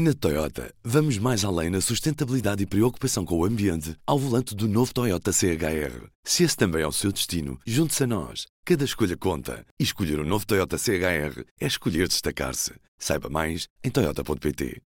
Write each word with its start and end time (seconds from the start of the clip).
Na 0.00 0.14
Toyota, 0.14 0.72
vamos 0.84 1.18
mais 1.18 1.44
além 1.44 1.70
na 1.70 1.80
sustentabilidade 1.80 2.62
e 2.62 2.66
preocupação 2.66 3.24
com 3.24 3.36
o 3.36 3.44
ambiente 3.44 3.96
ao 4.06 4.16
volante 4.16 4.54
do 4.54 4.68
novo 4.68 4.94
Toyota 4.94 5.32
CHR. 5.32 6.06
Se 6.22 6.44
esse 6.44 6.56
também 6.56 6.82
é 6.82 6.86
o 6.86 6.92
seu 6.92 7.10
destino, 7.10 7.58
junte-se 7.66 8.04
a 8.04 8.06
nós. 8.06 8.46
Cada 8.64 8.84
escolha 8.84 9.16
conta. 9.16 9.66
E 9.76 9.82
escolher 9.82 10.20
o 10.20 10.22
um 10.22 10.24
novo 10.24 10.46
Toyota 10.46 10.78
CHR 10.78 11.42
é 11.60 11.66
escolher 11.66 12.06
destacar-se. 12.06 12.74
Saiba 12.96 13.28
mais 13.28 13.66
em 13.82 13.90
Toyota.pt. 13.90 14.80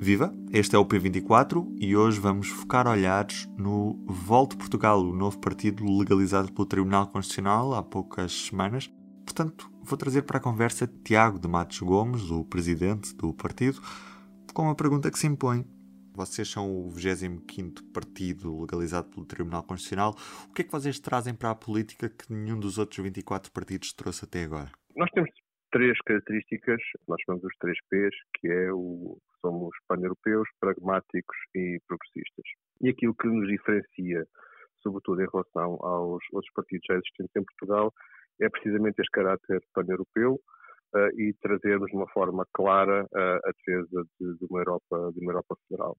Viva! 0.00 0.34
Este 0.50 0.74
é 0.74 0.78
o 0.78 0.86
P24 0.86 1.76
e 1.78 1.94
hoje 1.94 2.18
vamos 2.18 2.48
focar 2.48 2.88
olhares 2.88 3.46
no 3.58 4.02
Volte 4.06 4.56
Portugal, 4.56 4.98
o 4.98 5.14
novo 5.14 5.38
partido 5.38 5.84
legalizado 5.98 6.50
pelo 6.54 6.66
Tribunal 6.66 7.08
Constitucional 7.08 7.74
há 7.74 7.82
poucas 7.82 8.32
semanas. 8.32 8.90
Portanto, 9.26 9.71
vou 9.82 9.98
trazer 9.98 10.22
para 10.22 10.38
a 10.38 10.40
conversa 10.40 10.86
Tiago 10.86 11.38
de 11.38 11.48
Matos 11.48 11.80
Gomes, 11.80 12.30
o 12.30 12.44
presidente 12.44 13.14
do 13.14 13.34
partido, 13.34 13.80
com 14.54 14.62
uma 14.62 14.76
pergunta 14.76 15.10
que 15.10 15.18
se 15.18 15.26
impõe. 15.26 15.64
Vocês 16.14 16.50
são 16.50 16.70
o 16.70 16.90
25 16.90 17.84
partido 17.92 18.60
legalizado 18.60 19.08
pelo 19.08 19.24
Tribunal 19.24 19.62
Constitucional. 19.62 20.14
O 20.50 20.52
que 20.52 20.62
é 20.62 20.64
que 20.64 20.72
vocês 20.72 21.00
trazem 21.00 21.34
para 21.34 21.50
a 21.50 21.54
política 21.54 22.08
que 22.08 22.32
nenhum 22.32 22.60
dos 22.60 22.78
outros 22.78 23.02
24 23.02 23.50
partidos 23.50 23.92
trouxe 23.92 24.24
até 24.24 24.44
agora? 24.44 24.70
Nós 24.94 25.10
temos 25.10 25.30
três 25.70 25.98
características, 26.02 26.80
nós 27.08 27.18
chamamos 27.24 27.44
os 27.44 27.56
três 27.58 27.78
P's, 27.88 28.14
que 28.38 28.48
é 28.48 28.70
o 28.72 29.18
somos 29.40 29.74
pan-europeus, 29.88 30.48
pragmáticos 30.60 31.36
e 31.54 31.78
progressistas. 31.88 32.44
E 32.80 32.88
aquilo 32.88 33.14
que 33.14 33.26
nos 33.26 33.48
diferencia, 33.48 34.24
sobretudo 34.82 35.22
em 35.22 35.28
relação 35.32 35.78
aos 35.84 36.22
outros 36.32 36.52
partidos 36.54 36.86
já 36.86 36.94
existentes 36.94 37.36
em 37.36 37.44
Portugal, 37.44 37.92
é 38.40 38.48
precisamente 38.48 39.00
este 39.00 39.10
caráter 39.10 39.62
pan-europeu 39.74 40.40
uh, 40.94 41.20
e 41.20 41.34
trazermos 41.40 41.90
de 41.90 41.96
uma 41.96 42.08
forma 42.08 42.46
clara 42.52 43.04
uh, 43.04 43.48
a 43.48 43.52
defesa 43.52 44.04
de, 44.20 44.38
de, 44.38 44.46
uma 44.48 44.60
Europa, 44.60 45.12
de 45.14 45.20
uma 45.20 45.32
Europa 45.32 45.56
federal. 45.68 45.96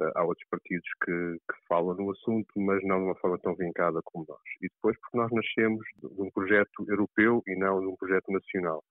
Uh, 0.00 0.10
há 0.14 0.24
outros 0.24 0.46
partidos 0.48 0.88
que, 1.04 1.12
que, 1.12 1.66
falam 1.68 1.94
no 1.94 2.10
assunto, 2.10 2.48
mas 2.56 2.82
não 2.84 2.98
de 2.98 3.04
uma 3.04 3.14
forma 3.16 3.38
tão 3.38 3.54
vincada 3.54 4.00
como 4.04 4.24
nós. 4.28 4.40
E 4.62 4.68
depois 4.68 4.96
porque 5.00 5.18
nós 5.18 5.30
nascemos 5.32 5.84
de 5.96 6.22
um 6.22 6.30
projeto 6.30 6.84
europeu 6.88 7.42
e 7.46 7.56
não 7.56 7.80
de 7.80 7.86
um 7.86 7.96
projeto 7.96 8.30
nacional. 8.32 8.82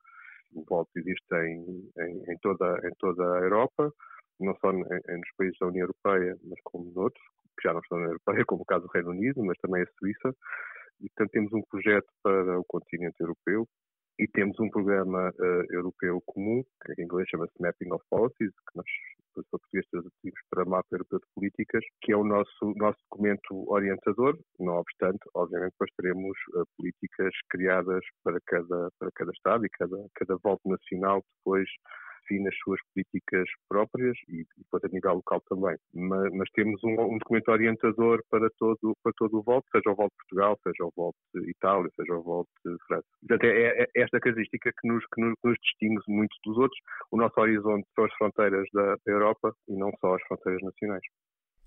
O 0.53 0.63
voto 0.63 0.89
existe 0.95 1.35
em, 1.35 1.89
em, 1.99 2.31
em, 2.31 2.37
toda, 2.41 2.79
em 2.83 2.91
toda 2.97 3.23
a 3.37 3.41
Europa, 3.41 3.93
não 4.39 4.55
só 4.55 4.71
em, 4.71 4.79
nos 4.79 5.31
países 5.37 5.57
da 5.59 5.67
União 5.67 5.83
Europeia, 5.83 6.35
mas 6.43 6.59
como 6.63 6.91
noutros, 6.91 7.23
que 7.59 7.67
já 7.67 7.73
não 7.73 7.81
estão 7.81 7.97
na 7.97 8.05
União 8.05 8.13
Europeia, 8.13 8.45
como 8.45 8.61
o 8.61 8.65
caso 8.65 8.85
do 8.85 8.91
Reino 8.91 9.09
Unido, 9.09 9.43
mas 9.43 9.57
também 9.59 9.83
a 9.83 9.87
Suíça. 9.99 10.35
E, 11.01 11.07
portanto, 11.09 11.31
temos 11.31 11.53
um 11.53 11.61
projeto 11.69 12.07
para 12.23 12.59
o 12.59 12.65
continente 12.65 13.15
europeu 13.19 13.67
e 14.19 14.27
temos 14.27 14.59
um 14.59 14.69
programa 14.69 15.29
uh, 15.29 15.73
europeu 15.73 16.21
comum, 16.25 16.61
que 16.83 17.01
em 17.01 17.05
inglês 17.05 17.27
chama-se 17.29 17.53
Mapping 17.59 17.93
of 17.93 18.03
Policies, 18.09 18.51
que 18.51 18.75
nós, 18.75 18.85
para 19.33 19.43
português, 19.49 19.85
traduzimos 19.89 20.39
para 20.49 20.65
Mapa 20.65 20.87
Europeu 20.91 21.19
de 21.19 21.25
Políticas, 21.33 21.83
que 22.01 22.11
é 22.11 22.17
o 22.17 22.25
nosso, 22.25 22.73
nosso 22.75 22.99
documento 23.09 23.71
orientador. 23.71 24.37
Não 24.59 24.73
obstante, 24.75 25.19
obviamente, 25.33 25.71
depois 25.71 25.91
teremos 25.95 26.37
uh, 26.53 26.65
políticas 26.77 27.33
criadas 27.49 28.03
para 28.21 28.39
cada, 28.45 28.89
para 28.99 29.09
cada 29.15 29.31
Estado 29.31 29.65
e 29.65 29.69
cada, 29.69 30.05
cada 30.15 30.35
volta 30.43 30.67
nacional 30.67 31.23
depois 31.37 31.69
define 32.29 32.47
as 32.47 32.57
suas 32.59 32.79
políticas 32.93 33.49
próprias 33.67 34.17
e, 34.27 34.45
depois 34.57 34.83
a 34.83 34.87
nível 34.87 35.15
local 35.15 35.41
também. 35.49 35.75
Mas, 35.93 36.33
mas 36.33 36.49
temos 36.51 36.81
um, 36.83 36.93
um, 37.01 37.17
documento 37.17 37.49
orientador 37.49 38.23
para 38.29 38.49
todo, 38.57 38.95
para 39.03 39.13
todo 39.17 39.39
o 39.39 39.43
voto, 39.43 39.65
seja 39.71 39.89
o 39.89 39.95
voto 39.95 40.11
de 40.11 40.17
Portugal, 40.17 40.59
seja 40.63 40.85
o 40.85 40.93
voto 40.95 41.17
de 41.33 41.49
Itália, 41.49 41.89
seja 41.95 42.13
o 42.13 42.23
voto 42.23 42.49
de 42.65 42.75
França. 42.87 43.05
Portanto, 43.19 43.43
é, 43.45 43.49
é, 43.49 43.83
é 43.83 44.01
esta 44.01 44.19
característica 44.19 44.71
que 44.79 44.87
nos, 44.87 45.03
que 45.13 45.21
nos, 45.21 45.33
que 45.41 45.47
nos 45.47 45.57
distingue 45.61 46.01
muito 46.07 46.35
dos 46.45 46.57
outros. 46.57 46.79
O 47.11 47.17
nosso 47.17 47.39
horizonte 47.39 47.87
são 47.95 48.05
as 48.05 48.13
fronteiras 48.13 48.67
da, 48.73 48.95
da 48.95 49.11
Europa 49.11 49.53
e 49.67 49.75
não 49.75 49.91
só 49.99 50.15
as 50.15 50.21
fronteiras 50.23 50.61
nacionais. 50.61 51.03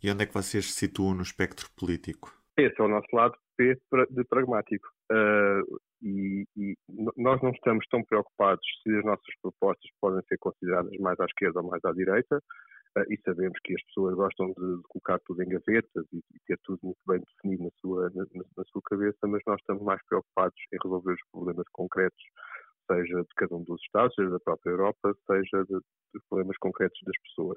E 0.03 0.11
onde 0.11 0.25
é 0.25 0.27
que 0.27 0.35
vocês 0.35 0.67
se 0.67 0.73
situam 0.73 1.15
no 1.15 1.23
espectro 1.23 1.69
político? 1.77 2.33
Esse 2.57 2.81
é 2.81 2.85
o 2.85 2.89
nosso 2.89 3.07
lado 3.13 3.35
P 3.57 3.79
de 4.11 4.25
pragmático. 4.25 4.87
Uh, 5.11 5.81
e, 6.03 6.45
e, 6.57 6.75
nós 7.17 7.41
não 7.43 7.51
estamos 7.51 7.87
tão 7.89 8.03
preocupados 8.05 8.65
se 8.83 8.91
as 8.97 9.05
nossas 9.05 9.35
propostas 9.41 9.91
podem 10.01 10.21
ser 10.29 10.37
consideradas 10.39 10.93
mais 10.99 11.19
à 11.21 11.25
esquerda 11.25 11.61
ou 11.61 11.69
mais 11.69 11.85
à 11.85 11.93
direita, 11.93 12.39
uh, 12.99 13.13
e 13.13 13.19
sabemos 13.25 13.59
que 13.63 13.75
as 13.75 13.83
pessoas 13.85 14.15
gostam 14.17 14.49
de, 14.49 14.83
colocar 14.89 15.19
tudo 15.25 15.43
em 15.43 15.49
gavetas 15.49 16.05
e, 16.13 16.19
e, 16.19 16.39
ter 16.47 16.59
tudo 16.65 16.81
muito 16.83 16.99
bem 17.07 17.21
definido 17.21 17.65
na 17.65 17.71
sua, 17.81 18.11
na, 18.11 18.25
na, 18.57 18.65
sua 18.65 18.83
cabeça, 18.85 19.19
mas 19.29 19.43
nós 19.47 19.61
estamos 19.61 19.83
mais 19.83 20.01
preocupados 20.07 20.57
em 20.73 20.79
resolver 20.83 21.13
os 21.13 21.31
problemas 21.31 21.67
concretos, 21.73 22.23
seja 22.91 23.23
de 23.23 23.35
cada 23.37 23.55
um 23.55 23.63
dos 23.63 23.81
Estados, 23.83 24.15
seja 24.17 24.31
da 24.31 24.41
própria 24.41 24.71
Europa, 24.71 25.15
seja 25.27 25.65
de, 25.65 25.77
de 25.77 26.21
problemas 26.29 26.57
concretos 26.59 26.99
das 27.05 27.17
pessoas. 27.29 27.57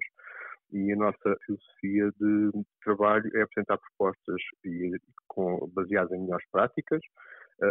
E 0.72 0.92
a 0.92 0.96
nossa 0.96 1.38
filosofia 1.46 2.12
de 2.20 2.66
trabalho 2.84 3.30
é 3.36 3.42
apresentar 3.42 3.78
propostas 3.78 4.42
e, 4.64 4.92
com, 5.28 5.68
baseadas 5.74 6.12
em 6.12 6.22
melhores 6.22 6.46
práticas, 6.52 7.02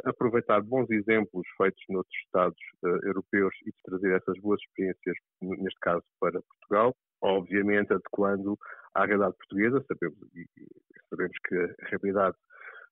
aproveitar 0.05 0.63
bons 0.63 0.89
exemplos 0.91 1.47
feitos 1.57 1.83
noutros 1.89 2.17
Estados 2.25 2.59
uh, 2.83 3.07
europeus 3.07 3.55
e 3.67 3.73
trazer 3.85 4.17
essas 4.17 4.39
boas 4.41 4.61
experiências, 4.61 5.17
neste 5.41 5.79
caso, 5.81 6.03
para 6.21 6.41
Portugal, 6.43 6.95
obviamente 7.21 7.93
adequando 7.93 8.59
à 8.95 9.05
realidade 9.05 9.37
portuguesa, 9.37 9.85
sabemos, 9.89 10.19
e, 10.35 10.47
sabemos 11.11 11.37
que 11.47 11.57
a 11.57 11.89
realidade 11.89 12.37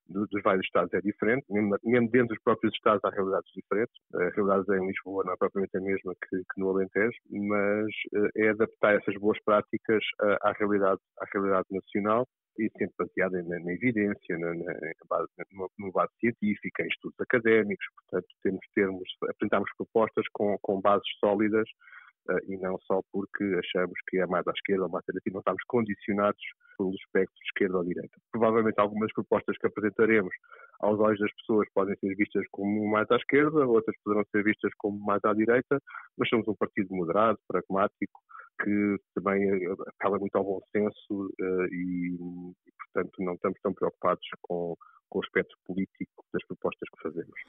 dos 0.09 0.43
vários 0.43 0.67
Estados 0.67 0.93
é 0.93 1.01
diferente, 1.01 1.47
mesmo, 1.49 1.79
dentro 2.11 2.29
dos 2.29 2.43
próprios 2.43 2.75
Estados 2.75 3.01
há 3.05 3.11
realidades 3.11 3.51
diferentes. 3.55 3.95
A 4.15 4.29
realidade 4.31 4.65
em 4.77 4.87
Lisboa 4.87 5.25
não 5.25 5.33
é 5.33 5.37
propriamente 5.37 5.77
a 5.77 5.81
mesma 5.81 6.13
que, 6.29 6.37
que 6.39 6.61
no 6.61 6.71
Alentejo, 6.71 7.17
mas 7.31 7.87
uh, 8.15 8.29
é 8.37 8.49
adaptar 8.51 8.97
essas 8.97 9.15
boas 9.17 9.39
práticas 9.45 10.05
à, 10.43 10.53
realidade, 10.53 11.01
à 11.19 11.25
realidade 11.33 11.67
nacional 11.71 12.29
e 12.59 12.69
sempre 12.79 12.95
baseada 12.99 13.43
na, 13.43 13.59
na 13.61 13.73
evidência, 13.73 14.39
na, 14.39 14.55
na, 14.55 14.75
base, 15.09 15.29
numa, 15.53 15.93
base 15.93 16.13
científica, 16.21 16.83
em 16.83 16.89
estudos 16.89 17.19
académicos. 17.21 17.87
Portanto, 17.97 18.29
temos 18.43 18.67
termos, 18.75 19.09
apresentamos 19.29 19.71
propostas 19.77 20.25
com, 20.33 20.57
com 20.61 20.81
bases 20.81 21.09
sólidas 21.19 21.69
uh, 22.29 22.53
e 22.53 22.57
não 22.59 22.79
só 22.83 23.01
porque 23.13 23.45
achamos 23.59 23.99
que 24.09 24.19
é 24.19 24.27
mais 24.27 24.47
à 24.47 24.53
esquerda 24.53 24.85
ou 24.85 24.91
mais 24.91 25.05
à 25.09 25.13
direita 25.13 25.31
não 25.33 25.41
estamos 25.41 25.63
condicionados 25.67 26.43
pelo 26.77 26.95
espectro 26.95 27.35
esquerda 27.45 27.79
ou 27.79 27.85
direita. 27.85 28.17
Provavelmente 28.31 28.79
algumas 28.79 29.13
propostas 29.13 29.57
que 29.59 29.67
apresentaremos 29.67 30.35
aos 30.81 30.99
olhos 30.99 31.21
das 31.21 31.33
pessoas 31.35 31.69
podem 31.75 31.97
ser 31.97 32.15
vistas 32.17 32.45
como 32.51 32.89
mais 32.91 33.11
à 33.11 33.17
esquerda, 33.17 33.67
outras 33.67 33.97
poderão 34.05 34.25
ser 34.31 34.43
vistas 34.43 34.73
como 34.79 34.99
mais 35.05 35.25
à 35.25 35.33
direita, 35.33 35.81
mas 36.19 36.29
somos 36.29 36.47
um 36.49 36.55
partido 36.55 36.95
moderado, 36.95 37.39
pragmático, 37.49 38.21
que 38.63 38.97
também 39.15 39.49
apela 39.87 40.19
muito 40.19 40.37
ao 40.37 40.45
bom 40.45 40.61
senso 40.71 41.27
uh, 41.41 41.67
e, 41.71 42.15
e, 42.67 42.73
portanto, 42.79 43.13
não 43.21 43.35
estamos 43.35 43.61
tão 43.61 43.73
preocupados 43.75 44.27
com, 44.41 44.77
com 45.09 45.19
o 45.19 45.23
aspecto 45.23 45.57
político 45.67 46.25
das 46.33 46.45
propostas 46.47 46.89
que 46.89 47.03
fazemos. 47.03 47.41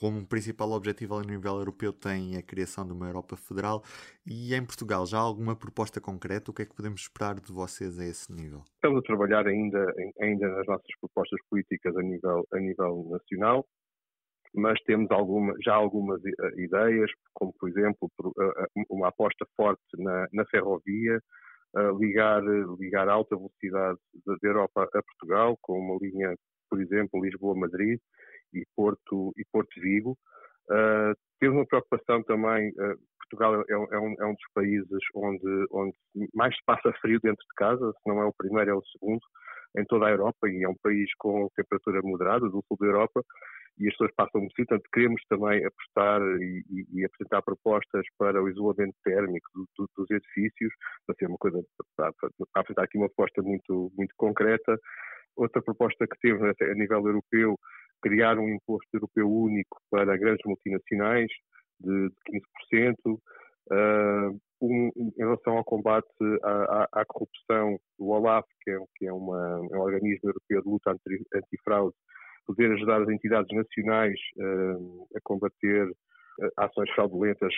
Como 0.00 0.26
principal 0.26 0.72
objetivo 0.72 1.16
a 1.16 1.22
nível 1.22 1.56
europeu 1.58 1.92
tem 1.92 2.36
a 2.36 2.42
criação 2.42 2.86
de 2.86 2.92
uma 2.92 3.06
Europa 3.06 3.36
federal 3.36 3.82
e 4.26 4.54
em 4.54 4.64
Portugal 4.64 5.06
já 5.06 5.18
há 5.18 5.20
alguma 5.20 5.54
proposta 5.54 6.00
concreta? 6.00 6.50
O 6.50 6.54
que 6.54 6.62
é 6.62 6.66
que 6.66 6.74
podemos 6.74 7.02
esperar 7.02 7.38
de 7.38 7.52
vocês 7.52 7.98
a 7.98 8.04
esse 8.04 8.32
nível? 8.32 8.62
Estamos 8.74 8.98
a 8.98 9.02
trabalhar 9.02 9.46
ainda, 9.46 9.84
ainda 10.20 10.48
nas 10.48 10.66
nossas 10.66 10.98
propostas 11.00 11.38
políticas 11.48 11.96
a 11.96 12.02
nível, 12.02 12.46
a 12.52 12.58
nível 12.58 13.06
nacional 13.10 13.66
mas 14.54 14.80
temos 14.82 15.10
alguma, 15.10 15.54
já 15.62 15.74
algumas 15.74 16.20
eh, 16.24 16.30
ideias, 16.56 17.10
como 17.32 17.52
por 17.58 17.68
exemplo 17.68 18.10
eh, 18.38 18.64
eh, 18.78 18.84
uma 18.90 19.08
aposta 19.08 19.46
forte 19.56 19.82
na, 19.98 20.26
na 20.32 20.44
ferrovia, 20.46 21.20
ligar, 21.98 22.42
ligar 22.78 23.08
alta 23.08 23.34
velocidade 23.34 23.98
da 24.26 24.36
Europa 24.42 24.82
a 24.82 25.02
Portugal, 25.02 25.56
com 25.62 25.78
uma 25.78 25.98
linha, 26.02 26.36
por 26.68 26.78
exemplo, 26.82 27.24
Lisboa-Madrid 27.24 27.98
e 28.52 28.62
Porto, 28.76 29.32
e 29.38 29.44
Porto 29.50 29.80
Vigo. 29.80 30.18
Uh, 30.70 31.16
temos 31.40 31.56
uma 31.56 31.66
preocupação 31.66 32.22
também, 32.24 32.68
uh, 32.72 32.98
Portugal 33.20 33.62
é, 33.62 33.72
é, 33.72 33.98
um, 33.98 34.14
é, 34.20 34.26
um, 34.26 34.34
dos 34.34 34.52
países 34.54 34.98
onde, 35.14 35.66
onde 35.70 35.96
mais 36.34 36.54
se 36.54 36.62
passa 36.66 36.92
frio 37.00 37.18
dentro 37.22 37.42
de 37.42 37.54
casa, 37.56 37.92
se 37.92 38.08
não 38.08 38.20
é 38.20 38.26
o 38.26 38.34
primeiro, 38.34 38.70
é 38.70 38.74
o 38.74 38.84
segundo, 38.92 39.22
em 39.76 39.84
toda 39.84 40.06
a 40.06 40.10
Europa, 40.10 40.48
e 40.48 40.62
é 40.62 40.68
um 40.68 40.76
país 40.82 41.10
com 41.18 41.48
temperatura 41.56 42.00
moderada, 42.02 42.48
do 42.48 42.62
sul 42.66 42.76
da 42.78 42.86
Europa, 42.86 43.22
e 43.78 43.88
as 43.88 43.94
pessoas 43.94 44.12
passam 44.14 44.40
muito 44.40 44.54
portanto 44.54 44.88
queremos 44.92 45.22
também 45.28 45.64
apostar 45.64 46.20
e, 46.40 46.62
e, 46.68 47.00
e, 47.00 47.04
apresentar 47.04 47.40
propostas 47.42 48.04
para 48.18 48.42
o 48.42 48.48
isolamento 48.48 48.94
térmico 49.02 49.48
do, 49.54 49.66
do, 49.78 49.90
dos 49.96 50.10
edifícios, 50.10 50.72
para 51.06 51.16
ser 51.16 51.26
uma 51.26 51.38
coisa, 51.38 51.62
para, 51.96 52.12
para, 52.12 52.30
apresentar 52.54 52.84
aqui 52.84 52.98
uma 52.98 53.08
proposta 53.08 53.42
muito, 53.42 53.90
muito 53.96 54.14
concreta. 54.16 54.78
Outra 55.34 55.62
proposta 55.62 56.06
que 56.06 56.18
temos 56.20 56.42
a 56.42 56.74
nível 56.74 57.06
europeu, 57.06 57.58
criar 58.02 58.38
um 58.38 58.48
imposto 58.48 58.88
europeu 58.92 59.30
único 59.30 59.80
para 59.90 60.18
grandes 60.18 60.44
multinacionais 60.44 61.30
de 61.80 62.10
15%. 62.72 63.18
Uh, 63.70 64.38
um, 64.62 64.90
em 64.96 65.12
relação 65.18 65.56
ao 65.56 65.64
combate 65.64 66.08
à, 66.42 66.50
à, 66.50 66.88
à, 67.00 67.04
corrupção, 67.04 67.78
o 67.98 68.10
OLAF, 68.10 68.46
que 68.62 68.70
é, 68.70 68.78
que 68.96 69.06
é, 69.06 69.12
uma, 69.12 69.60
é 69.70 69.76
um 69.76 69.80
organismo 69.80 70.30
europeu 70.30 70.62
de 70.62 70.68
luta 70.68 70.92
anti, 70.92 71.26
antifraude, 71.34 71.94
poder 72.46 72.72
ajudar 72.72 73.02
as 73.02 73.08
entidades 73.08 73.54
nacionais 73.56 74.18
uh, 74.38 75.08
a 75.16 75.20
combater 75.22 75.90
ações 76.56 76.90
fraudulentas 76.92 77.52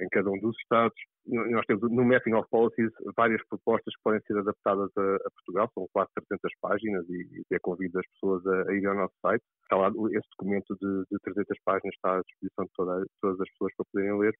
em 0.00 0.08
cada 0.10 0.30
um 0.30 0.38
dos 0.38 0.56
Estados. 0.58 0.96
Nós 1.26 1.64
temos 1.66 1.90
no 1.90 2.04
Mapping 2.04 2.34
of 2.34 2.48
Policies 2.50 2.90
várias 3.16 3.44
propostas 3.48 3.94
que 3.94 4.02
podem 4.02 4.20
ser 4.26 4.38
adaptadas 4.38 4.90
a, 4.96 5.16
a 5.16 5.30
Portugal, 5.30 5.70
são 5.74 5.88
quase 5.92 6.10
300 6.28 6.52
páginas 6.60 7.04
e, 7.08 7.42
e 7.50 7.58
convido 7.60 7.98
as 7.98 8.06
pessoas 8.12 8.46
a, 8.46 8.70
a 8.70 8.74
irem 8.74 8.86
ao 8.86 8.94
nosso 8.94 9.14
site. 9.20 9.42
Está 9.62 9.76
lá, 9.76 9.88
esse 9.88 10.28
documento 10.38 10.76
de, 10.80 11.04
de 11.10 11.18
300 11.22 11.58
páginas 11.64 11.94
está 11.94 12.18
à 12.18 12.22
disposição 12.22 12.64
de 12.66 12.70
toda, 12.76 13.06
todas 13.20 13.40
as 13.40 13.50
pessoas 13.50 13.72
para 13.76 13.86
poderem 13.92 14.18
ler 14.18 14.34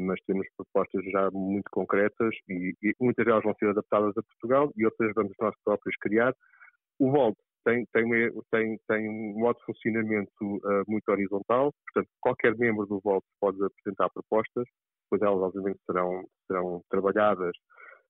mas 0.00 0.20
temos 0.26 0.46
propostas 0.56 1.04
já 1.10 1.30
muito 1.30 1.70
concretas 1.70 2.34
e, 2.48 2.74
e, 2.82 2.94
muitas 3.00 3.24
delas 3.24 3.44
vão 3.44 3.54
ser 3.58 3.68
adaptadas 3.68 4.16
a 4.16 4.22
Portugal 4.22 4.72
e 4.76 4.84
outras 4.84 5.12
vamos 5.14 5.32
nós 5.40 5.54
próprios 5.64 5.96
criar. 6.00 6.34
O 6.98 7.10
Volt 7.10 7.36
tem, 7.64 7.86
tem, 7.92 8.08
tem, 8.50 8.78
tem 8.88 9.08
um 9.08 9.38
modo 9.38 9.58
de 9.58 9.64
funcionamento 9.64 10.30
uh, 10.40 10.84
muito 10.88 11.08
horizontal, 11.10 11.72
portanto, 11.86 12.08
qualquer 12.20 12.56
membro 12.56 12.86
do 12.86 13.00
Volt 13.00 13.24
pode 13.40 13.58
apresentar 13.62 14.08
propostas, 14.10 14.66
pois 15.08 15.20
elas, 15.22 15.40
obviamente, 15.40 15.78
serão, 15.86 16.24
serão 16.46 16.82
trabalhadas 16.90 17.52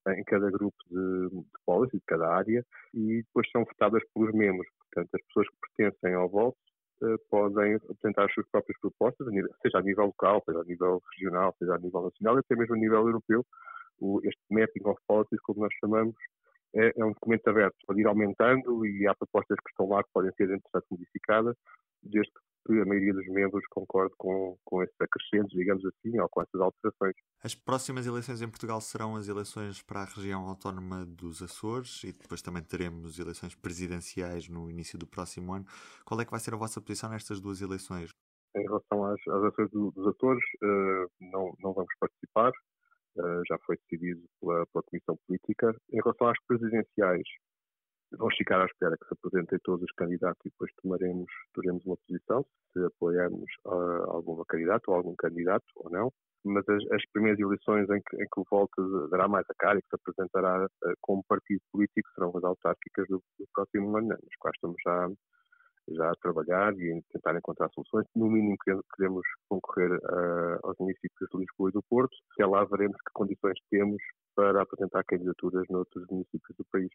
em 0.09 0.23
cada 0.23 0.49
grupo 0.49 0.77
de, 0.89 1.29
de 1.29 1.45
policy, 1.65 1.97
de 1.97 2.03
cada 2.07 2.27
área, 2.27 2.65
e 2.93 3.17
depois 3.23 3.49
são 3.51 3.63
votadas 3.63 4.01
pelos 4.13 4.33
membros. 4.33 4.67
Portanto, 4.79 5.09
as 5.13 5.25
pessoas 5.27 5.47
que 5.47 5.75
pertencem 5.77 6.13
ao 6.15 6.29
Volt 6.29 6.55
podem 7.29 7.75
apresentar 7.75 8.25
as 8.25 8.33
suas 8.33 8.47
próprias 8.49 8.79
propostas, 8.79 9.27
seja 9.61 9.77
a 9.77 9.81
nível 9.81 10.05
local, 10.05 10.41
seja 10.45 10.59
a 10.59 10.63
nível 10.63 11.01
regional, 11.13 11.55
seja 11.57 11.75
a 11.75 11.79
nível 11.79 12.03
nacional, 12.03 12.37
e 12.37 12.39
até 12.39 12.55
mesmo 12.55 12.75
a 12.75 12.77
nível 12.77 13.07
europeu. 13.07 13.45
Este 14.23 14.41
mapping 14.49 14.83
of 14.85 14.99
policies, 15.07 15.39
como 15.41 15.61
nós 15.61 15.73
chamamos, 15.79 16.15
é, 16.73 16.91
é 16.95 17.05
um 17.05 17.11
documento 17.13 17.47
aberto, 17.47 17.75
pode 17.85 18.01
ir 18.01 18.07
aumentando 18.07 18.85
e 18.85 19.07
há 19.07 19.13
propostas 19.13 19.57
que 19.59 19.69
estão 19.69 19.89
lá 19.89 20.03
que 20.03 20.09
podem 20.13 20.31
ser, 20.33 20.49
entretanto, 20.49 20.85
modificadas, 20.89 21.55
desde 22.01 22.31
que 22.31 22.39
a 22.69 22.85
maioria 22.85 23.13
dos 23.13 23.27
membros 23.27 23.65
concorde 23.69 24.13
com, 24.17 24.57
com 24.63 24.83
esses 24.83 24.95
acrescentos, 24.99 25.51
digamos 25.51 25.83
assim, 25.85 26.19
ou 26.19 26.29
com 26.29 26.41
essas 26.41 26.61
alterações. 26.61 27.15
As 27.43 27.55
próximas 27.55 28.05
eleições 28.05 28.41
em 28.41 28.49
Portugal 28.49 28.79
serão 28.81 29.15
as 29.15 29.27
eleições 29.27 29.81
para 29.81 30.01
a 30.01 30.05
região 30.05 30.47
autónoma 30.47 31.05
dos 31.05 31.41
Açores 31.41 32.03
e 32.03 32.13
depois 32.13 32.41
também 32.41 32.63
teremos 32.63 33.19
eleições 33.19 33.55
presidenciais 33.55 34.47
no 34.47 34.69
início 34.69 34.97
do 34.97 35.07
próximo 35.07 35.53
ano. 35.53 35.65
Qual 36.05 36.19
é 36.21 36.25
que 36.25 36.31
vai 36.31 36.39
ser 36.39 36.53
a 36.53 36.57
vossa 36.57 36.79
posição 36.79 37.09
nestas 37.09 37.41
duas 37.41 37.61
eleições? 37.61 38.09
Em 38.55 38.63
relação 38.63 39.05
às, 39.05 39.19
às 39.27 39.41
eleições 39.41 39.71
do, 39.71 39.91
dos 39.91 40.07
Açores, 40.07 40.43
uh, 40.61 41.07
não, 41.19 41.53
não 41.59 41.73
vamos 41.73 41.93
participar. 41.99 42.51
Uh, 43.17 43.41
já 43.47 43.57
foi 43.65 43.77
decidido 43.77 44.21
pela, 44.39 44.65
pela, 44.67 44.83
Comissão 44.83 45.17
Política. 45.27 45.75
Em 45.91 46.01
relação 46.01 46.27
às 46.27 46.37
presidenciais, 46.47 47.23
vamos 48.17 48.35
ficar 48.35 48.61
à 48.61 48.65
espera 48.65 48.97
que 48.97 49.07
se 49.07 49.13
apresentem 49.13 49.59
todos 49.63 49.83
os 49.83 49.91
candidatos 49.93 50.41
e 50.45 50.49
depois 50.49 50.71
tomaremos, 50.81 51.31
teremos 51.53 51.85
uma 51.85 51.97
posição, 52.07 52.45
se 52.73 52.83
apoiarmos 52.83 53.49
uh, 53.65 54.09
algum 54.09 54.43
candidato 54.45 54.89
ou 54.89 54.95
algum 54.95 55.15
candidato 55.15 55.65
ou 55.75 55.89
não. 55.89 56.11
Mas 56.43 56.67
as, 56.67 56.83
as 56.91 57.03
primeiras 57.13 57.39
eleições 57.39 57.87
em 57.89 58.01
que, 58.01 58.15
em 58.15 58.25
que 58.25 58.39
o 58.39 58.45
Volta 58.49 58.81
dará 59.09 59.27
mais 59.27 59.45
a 59.49 59.53
cara 59.59 59.77
e 59.77 59.81
que 59.81 59.89
se 59.89 59.95
apresentará 59.95 60.65
uh, 60.65 60.93
como 61.01 61.23
partido 61.27 61.61
político 61.71 62.09
serão 62.15 62.31
as 62.35 62.43
autárquicas 62.43 63.07
do, 63.07 63.21
do 63.39 63.45
próximo 63.53 63.95
ano, 63.97 64.09
nas 64.09 64.19
quais 64.39 64.55
estamos 64.55 64.77
já 64.83 65.09
já 65.89 66.11
a 66.11 66.15
trabalhar 66.21 66.73
e 66.77 67.01
tentar 67.11 67.35
encontrar 67.35 67.69
soluções. 67.73 68.05
No 68.15 68.29
mínimo, 68.29 68.55
queremos 68.95 69.23
concorrer 69.49 69.91
uh, 69.91 70.59
aos 70.63 70.77
municípios 70.79 71.29
de 71.29 71.37
Lisboa 71.37 71.69
e 71.69 71.73
do 71.73 71.83
Porto, 71.89 72.15
e 72.39 72.43
lá 72.45 72.63
veremos 72.65 72.97
que 72.97 73.11
condições 73.13 73.57
temos 73.69 74.01
para 74.35 74.61
apresentar 74.61 75.03
candidaturas 75.03 75.65
noutros 75.69 76.05
municípios 76.09 76.55
do 76.57 76.65
país. 76.71 76.89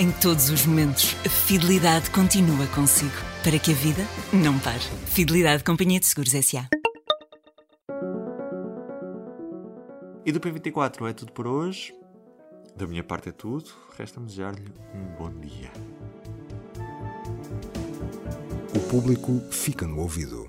Em 0.00 0.12
todos 0.12 0.48
os 0.48 0.64
momentos, 0.64 1.16
a 1.26 1.28
fidelidade 1.28 2.08
continua 2.10 2.68
consigo, 2.68 3.10
para 3.42 3.58
que 3.58 3.72
a 3.72 3.74
vida 3.74 4.04
não 4.32 4.56
pare. 4.60 4.78
Fidelidade 5.06 5.64
Companhia 5.64 5.98
de 5.98 6.06
Seguros 6.06 6.32
S.A. 6.32 6.68
E 10.24 10.30
do 10.30 10.38
P24 10.38 11.10
é 11.10 11.12
tudo 11.12 11.32
por 11.32 11.48
hoje. 11.48 11.92
Da 12.76 12.86
minha 12.86 13.02
parte 13.02 13.30
é 13.30 13.32
tudo. 13.32 13.72
Resta-me 13.98 14.26
desejar-lhe 14.26 14.72
um 14.94 15.16
bom 15.16 15.32
dia. 15.40 15.72
O 18.76 18.80
público 18.88 19.42
fica 19.50 19.84
no 19.84 19.98
ouvido. 19.98 20.48